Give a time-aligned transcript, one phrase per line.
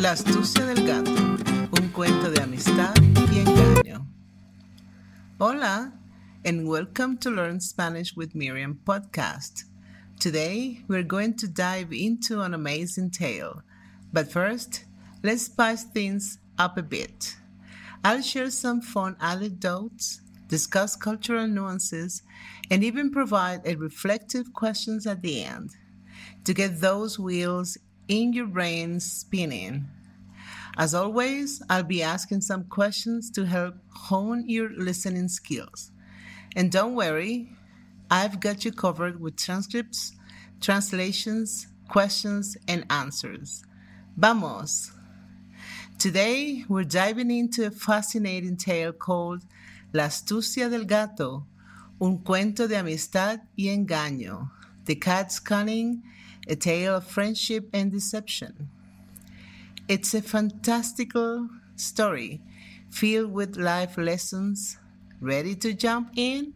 [0.00, 2.94] La astucia del gato, un cuento de amistad
[3.30, 4.06] y engaño.
[5.38, 5.92] Hola,
[6.42, 9.64] and welcome to Learn Spanish with Miriam podcast.
[10.18, 13.62] Today, we're going to dive into an amazing tale.
[14.10, 14.86] But first,
[15.22, 17.36] let's spice things up a bit.
[18.02, 22.22] I'll share some fun anecdotes, discuss cultural nuances,
[22.70, 25.76] and even provide a reflective questions at the end
[26.44, 27.76] to get those wheels
[28.10, 29.86] in your brain spinning.
[30.76, 35.92] As always, I'll be asking some questions to help hone your listening skills.
[36.56, 37.52] And don't worry,
[38.10, 40.12] I've got you covered with transcripts,
[40.60, 43.62] translations, questions, and answers.
[44.16, 44.90] Vamos!
[45.96, 49.44] Today, we're diving into a fascinating tale called
[49.92, 51.46] La astucia del gato,
[52.00, 54.50] un cuento de amistad y engaño,
[54.86, 56.02] The Cat's Cunning
[56.48, 58.68] a tale of friendship and deception.
[59.88, 62.40] It's a fantastical story
[62.90, 64.78] filled with life lessons.
[65.20, 66.54] Ready to jump in?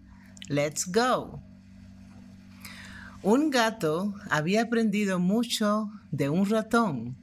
[0.49, 1.41] Let's go.
[3.23, 7.17] Un gato había aprendido mucho de un ratón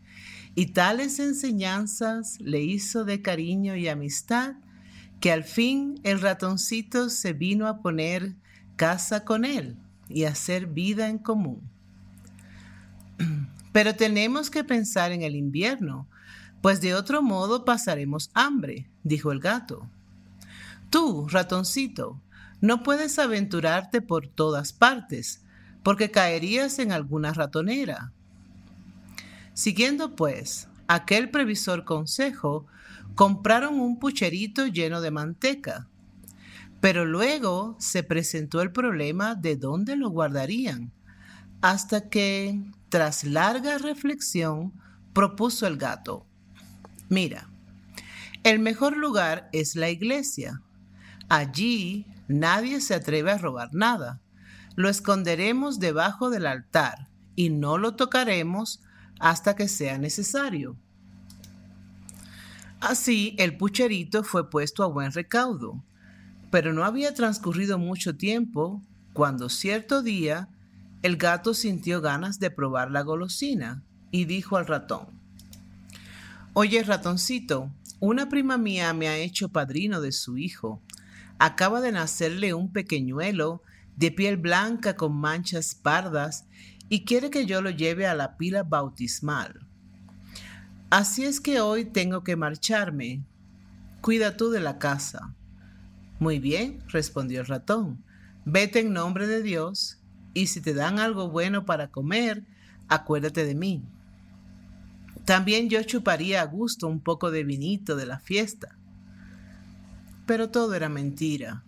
[0.56, 4.56] y tales enseñanzas le hizo de cariño y amistad
[5.20, 8.36] que al fin el ratoncito se vino a poner
[8.76, 9.78] casa con él
[10.10, 11.70] y hacer vida en común.
[13.72, 16.08] Pero tenemos que pensar en el invierno,
[16.62, 19.90] pues de otro modo pasaremos hambre, dijo el gato.
[20.90, 22.22] Tú, ratoncito,
[22.60, 25.42] no puedes aventurarte por todas partes,
[25.84, 28.12] porque caerías en alguna ratonera.
[29.54, 32.68] Siguiendo pues aquel previsor consejo,
[33.16, 35.88] compraron un pucherito lleno de manteca.
[36.80, 40.92] Pero luego se presentó el problema de dónde lo guardarían,
[41.62, 42.60] hasta que
[42.92, 44.74] tras larga reflexión,
[45.14, 46.28] propuso el gato,
[47.08, 47.48] mira,
[48.44, 50.62] el mejor lugar es la iglesia.
[51.30, 54.20] Allí nadie se atreve a robar nada.
[54.76, 57.08] Lo esconderemos debajo del altar
[57.38, 58.82] y no lo tocaremos
[59.22, 60.76] hasta que sea necesario.
[62.82, 65.82] Así el pucherito fue puesto a buen recaudo,
[66.50, 68.82] pero no había transcurrido mucho tiempo
[69.14, 70.50] cuando cierto día
[71.02, 75.08] el gato sintió ganas de probar la golosina y dijo al ratón,
[76.54, 80.82] Oye ratoncito, una prima mía me ha hecho padrino de su hijo.
[81.40, 83.64] Acaba de nacerle un pequeñuelo
[83.96, 86.46] de piel blanca con manchas pardas
[86.90, 89.66] y quiere que yo lo lleve a la pila bautismal.
[90.90, 93.24] Así es que hoy tengo que marcharme.
[94.02, 95.34] Cuida tú de la casa.
[96.20, 98.04] Muy bien, respondió el ratón.
[98.44, 100.01] Vete en nombre de Dios
[100.34, 102.44] y si te dan algo bueno para comer,
[102.88, 103.84] acuérdate de mí.
[105.26, 108.76] También yo chuparía a gusto un poco de vinito de la fiesta.
[110.26, 111.64] Pero todo era mentira.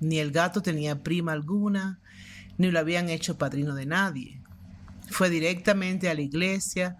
[0.00, 2.00] Ni el gato tenía prima alguna,
[2.58, 4.40] ni lo habían hecho padrino de nadie.
[5.10, 6.96] Fue directamente a la iglesia,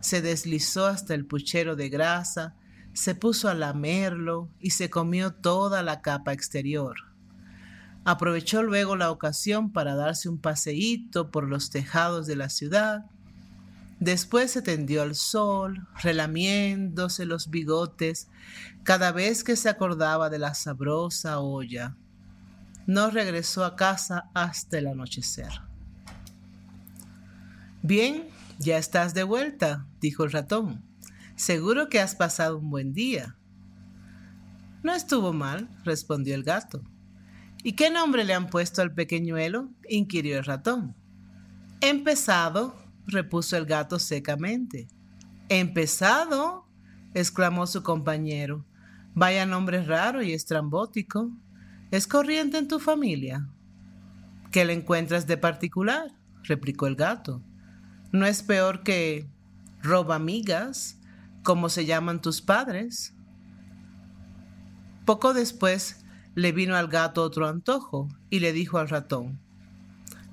[0.00, 2.54] se deslizó hasta el puchero de grasa,
[2.92, 7.07] se puso a lamerlo y se comió toda la capa exterior.
[8.08, 13.04] Aprovechó luego la ocasión para darse un paseíto por los tejados de la ciudad.
[14.00, 18.28] Después se tendió al sol, relamiéndose los bigotes
[18.82, 21.98] cada vez que se acordaba de la sabrosa olla.
[22.86, 25.60] No regresó a casa hasta el anochecer.
[27.82, 28.26] Bien,
[28.58, 30.82] ya estás de vuelta, dijo el ratón.
[31.36, 33.36] Seguro que has pasado un buen día.
[34.82, 36.82] No estuvo mal, respondió el gato.
[37.68, 39.68] ¿Y qué nombre le han puesto al pequeñuelo?
[39.90, 40.96] inquirió el ratón.
[41.82, 42.74] Empezado,
[43.06, 44.88] repuso el gato secamente.
[45.50, 46.66] Empezado,
[47.12, 48.64] exclamó su compañero.
[49.14, 51.30] Vaya nombre raro y estrambótico.
[51.90, 53.46] ¿Es corriente en tu familia?
[54.50, 56.10] ¿Qué le encuentras de particular?
[56.44, 57.42] replicó el gato.
[58.12, 59.28] ¿No es peor que
[59.82, 60.98] roba amigas,
[61.42, 63.14] como se llaman tus padres?
[65.04, 66.02] Poco después
[66.38, 69.40] le vino al gato otro antojo y le dijo al ratón,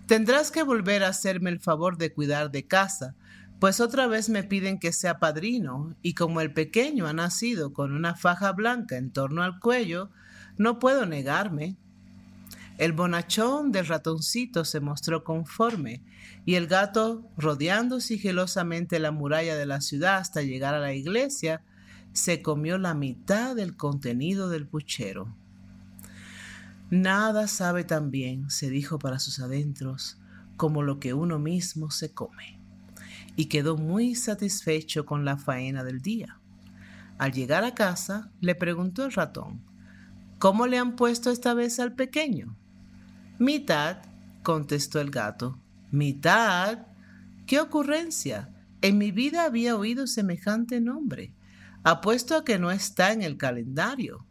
[0.06, 3.16] Tendrás que volver a hacerme el favor de cuidar de casa,
[3.60, 7.92] pues otra vez me piden que sea padrino, y como el pequeño ha nacido con
[7.92, 10.12] una faja blanca en torno al cuello,
[10.60, 11.76] no puedo negarme.
[12.78, 16.04] El bonachón del ratoncito se mostró conforme,
[16.46, 21.64] y el gato, rodeando sigilosamente la muralla de la ciudad hasta llegar a la iglesia,
[22.14, 25.34] se comió la mitad del contenido del puchero.
[26.90, 30.18] Nada sabe tan bien, se dijo para sus adentros,
[30.56, 32.60] como lo que uno mismo se come.
[33.38, 36.40] y quedó muy satisfecho con la faena del día.
[37.18, 39.62] Al llegar a casa, le preguntó el ratón,
[40.40, 42.56] ¿Cómo le han puesto esta vez al pequeño?
[43.40, 43.98] Mitad,
[44.44, 45.60] contestó el gato.
[45.92, 46.88] ¿Mitad?
[47.48, 48.50] ¡Qué ocurrencia!
[48.82, 51.34] En mi vida había oído semejante nombre.
[51.84, 54.26] Apuesto a que no está en el calendario.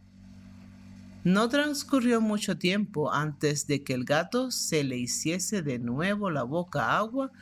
[1.25, 6.43] No transcurrió mucho tiempo antes de que el gato se le hiciese de nuevo la
[6.43, 7.33] boca agua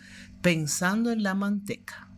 [0.41, 2.09] pensando en la manteca.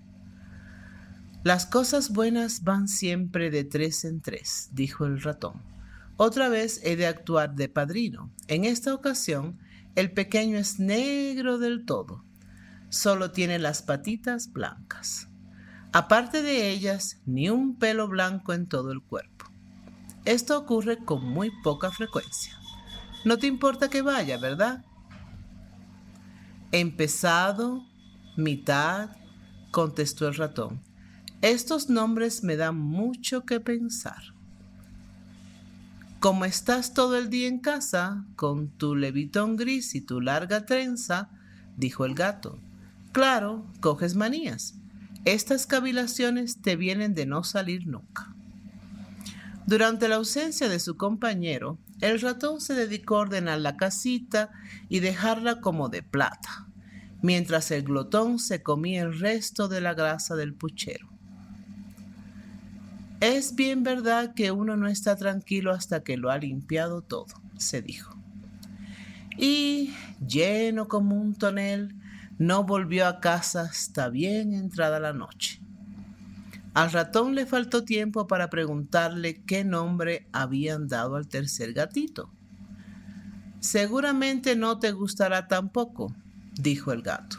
[1.42, 5.62] Las cosas buenas van siempre de tres en tres, dijo el ratón.
[6.18, 8.30] Otra vez he de actuar de padrino.
[8.46, 9.58] En esta ocasión,
[9.94, 12.24] el pequeño es negro del todo.
[12.90, 15.28] Solo tiene las patitas blancas.
[15.92, 19.33] Aparte de ellas, ni un pelo blanco en todo el cuerpo.
[20.24, 22.58] Esto ocurre con muy poca frecuencia.
[23.24, 24.84] No te importa que vaya, ¿verdad?
[26.72, 27.84] Empezado,
[28.36, 29.10] mitad,
[29.70, 30.80] contestó el ratón.
[31.42, 34.34] Estos nombres me dan mucho que pensar.
[36.20, 41.28] Como estás todo el día en casa, con tu levitón gris y tu larga trenza,
[41.76, 42.58] dijo el gato,
[43.12, 44.74] claro, coges manías.
[45.26, 48.33] Estas cavilaciones te vienen de no salir nunca.
[49.66, 54.50] Durante la ausencia de su compañero, el ratón se dedicó a ordenar la casita
[54.90, 56.68] y dejarla como de plata,
[57.22, 61.08] mientras el glotón se comía el resto de la grasa del puchero.
[63.20, 67.80] Es bien verdad que uno no está tranquilo hasta que lo ha limpiado todo, se
[67.80, 68.14] dijo.
[69.38, 69.94] Y,
[70.26, 71.94] lleno como un tonel,
[72.38, 75.63] no volvió a casa hasta bien entrada la noche.
[76.74, 82.32] Al ratón le faltó tiempo para preguntarle qué nombre habían dado al tercer gatito.
[83.60, 86.14] Seguramente no te gustará tampoco,
[86.52, 87.38] dijo el gato.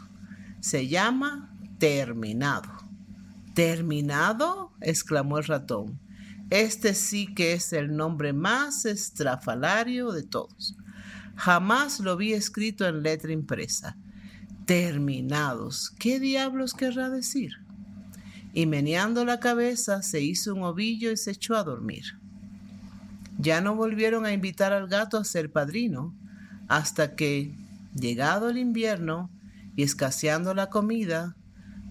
[0.60, 2.72] Se llama Terminado.
[3.52, 4.72] ¿Terminado?
[4.80, 6.00] exclamó el ratón.
[6.48, 10.76] Este sí que es el nombre más estrafalario de todos.
[11.36, 13.98] Jamás lo vi escrito en letra impresa.
[14.64, 15.90] Terminados.
[15.98, 17.65] ¿Qué diablos querrá decir?
[18.56, 22.18] Y meneando la cabeza se hizo un ovillo y se echó a dormir.
[23.38, 26.14] Ya no volvieron a invitar al gato a ser padrino,
[26.66, 27.54] hasta que,
[27.94, 29.28] llegado el invierno
[29.76, 31.36] y escaseando la comida,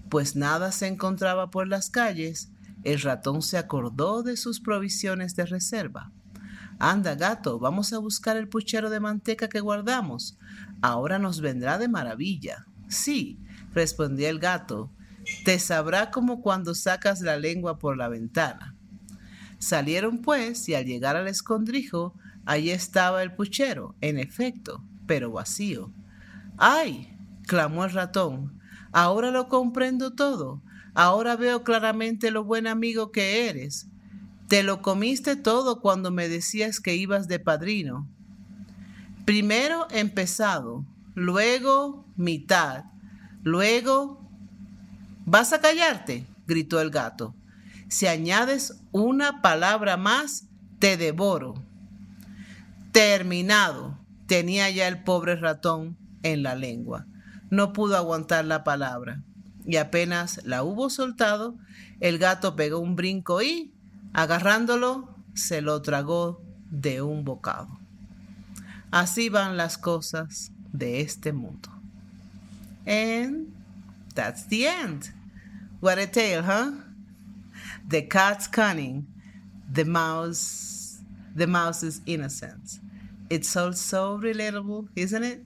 [0.08, 2.50] pues nada se encontraba por las calles,
[2.82, 6.10] el ratón se acordó de sus provisiones de reserva.
[6.80, 10.36] Anda, gato, vamos a buscar el puchero de manteca que guardamos.
[10.82, 12.66] Ahora nos vendrá de maravilla.
[12.88, 13.38] Sí,
[13.72, 14.90] respondió el gato,
[15.44, 18.74] te sabrá como cuando sacas la lengua por la ventana.
[19.58, 22.14] Salieron pues y al llegar al escondrijo,
[22.44, 25.90] allí estaba el puchero, en efecto, pero vacío.
[26.58, 27.12] ¡Ay!
[27.46, 28.60] clamó el ratón.
[28.92, 30.62] Ahora lo comprendo todo.
[30.94, 33.88] Ahora veo claramente lo buen amigo que eres.
[34.48, 38.08] Te lo comiste todo cuando me decías que ibas de padrino.
[39.24, 40.84] Primero empezado,
[41.14, 42.84] luego mitad,
[43.42, 44.25] luego...
[45.26, 46.26] ¿Vas a callarte?
[46.46, 47.34] gritó el gato.
[47.88, 50.46] Si añades una palabra más,
[50.78, 51.62] te devoro.
[52.92, 57.06] Terminado, tenía ya el pobre ratón en la lengua
[57.50, 59.22] no pudo aguantar la palabra.
[59.64, 61.56] Y apenas la hubo soltado,
[62.00, 63.72] el gato pegó un brinco y,
[64.12, 66.40] agarrándolo, se lo tragó
[66.70, 67.78] de un bocado.
[68.90, 71.68] Así van las cosas de este mundo.
[72.86, 73.55] And
[74.16, 75.10] that's the end.
[75.80, 76.72] What a tale, huh?
[77.86, 79.06] The cat's cunning,
[79.70, 81.00] the mouse,
[81.34, 82.80] the mouse's innocence.
[83.30, 85.42] It's all so relatable, isn't it?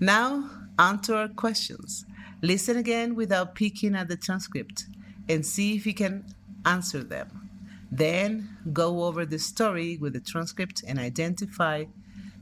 [0.00, 2.06] Now Answer our questions.
[2.40, 4.86] Listen again without peeking at the transcript
[5.28, 6.24] and see if you can
[6.64, 7.50] answer them.
[7.90, 11.84] Then go over the story with the transcript and identify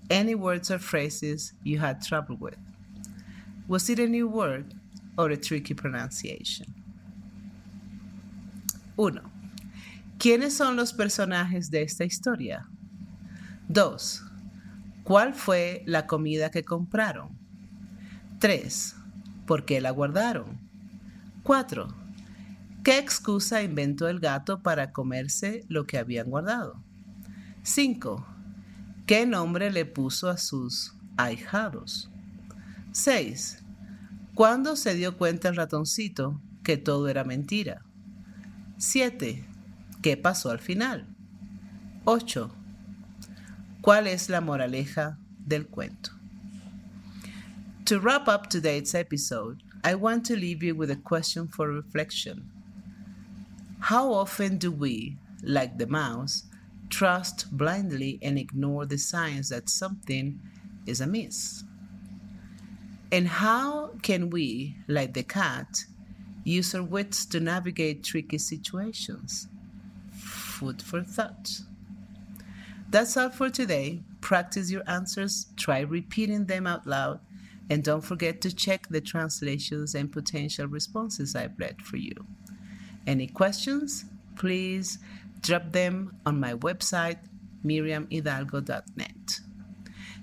[0.09, 2.57] any words or phrases you had trouble with.
[3.67, 4.75] Was it a new word
[5.21, 6.67] or a tricky pronunciation?
[8.97, 9.23] 1.
[10.19, 12.69] ¿Quiénes son los personajes de esta historia?
[13.69, 14.25] 2.
[15.05, 17.39] ¿Cuál fue la comida que compraron?
[18.39, 18.97] 3.
[19.47, 20.59] ¿Por qué la guardaron?
[21.43, 21.89] 4.
[22.83, 26.83] ¿Qué excusa inventó el gato para comerse lo que habían guardado?
[27.63, 28.27] 5.
[29.07, 32.11] ¿Qué nombre le puso a sus ahijados?
[32.93, 33.63] 6.
[34.35, 37.83] ¿Cuándo se dio cuenta el ratoncito que todo era mentira?
[38.79, 39.45] 7.
[40.03, 41.07] ¿Qué pasó al final?
[42.05, 42.51] 8.
[43.83, 46.11] ¿Cuál es la moraleja del cuento?
[47.87, 52.51] To wrap up today's episode, I want to leave you with a question for reflection.
[53.81, 56.45] How often do we, like the mouse,
[56.89, 60.39] trust blindly and ignore the signs that something
[60.87, 61.65] is amiss?
[63.13, 65.85] And how can we, like the cat,
[66.45, 69.49] use our wits to navigate tricky situations?
[70.13, 71.61] Food for thought.
[72.91, 74.03] That's all for today.
[74.21, 77.21] Practice your answers, try repeating them out loud,
[77.69, 82.15] and don't forget to check the translations and potential responses I've read for you.
[83.07, 84.05] Any questions?
[84.37, 84.99] Please
[85.41, 87.19] drop them on my website,
[87.65, 89.20] miriamhidalgo.net.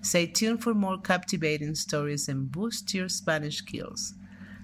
[0.01, 4.13] Stay tuned for more captivating stories and boost your Spanish skills.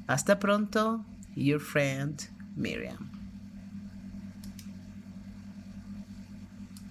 [0.08, 1.04] Hasta pronto,
[1.36, 3.23] your friend Miriam.